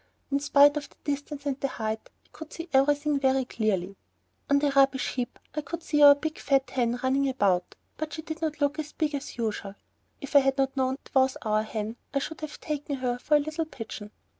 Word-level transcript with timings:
In 0.31 0.39
spite 0.39 0.77
of 0.77 0.89
the 0.89 0.95
distance 1.03 1.45
and 1.45 1.59
the 1.59 1.67
height, 1.67 2.09
I 2.25 2.27
could 2.31 2.51
see 2.51 2.67
everything 2.73 3.19
very 3.19 3.45
clearly. 3.45 3.97
On 4.49 4.57
the 4.57 4.71
rubbish 4.71 5.13
heap 5.13 5.37
I 5.53 5.61
could 5.61 5.83
see 5.83 6.01
our 6.01 6.15
big 6.15 6.39
fat 6.39 6.71
hen 6.71 6.99
running 7.03 7.29
about, 7.29 7.75
but 7.97 8.11
she 8.13 8.23
did 8.23 8.41
not 8.41 8.59
look 8.59 8.79
as 8.79 8.93
big 8.93 9.13
as 9.13 9.37
usual; 9.37 9.75
if 10.19 10.35
I 10.35 10.39
had 10.39 10.57
not 10.57 10.75
known 10.75 10.93
that 10.95 11.09
it 11.11 11.15
was 11.15 11.37
our 11.43 11.61
hen, 11.61 11.97
I 12.15 12.17
should 12.17 12.41
have 12.41 12.59
taken 12.59 12.95
her 12.95 13.19
for 13.19 13.35
a 13.35 13.39
little 13.39 13.65
pigeon. 13.65 14.09